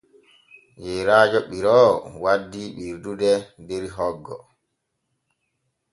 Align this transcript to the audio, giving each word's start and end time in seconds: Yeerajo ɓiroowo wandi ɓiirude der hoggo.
Yeerajo 0.85 1.39
ɓiroowo 1.49 1.93
wandi 2.23 2.61
ɓiirude 2.75 3.31
der 3.67 3.83
hoggo. 3.95 4.35